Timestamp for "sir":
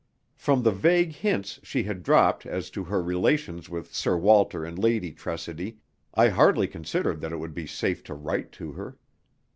3.93-4.17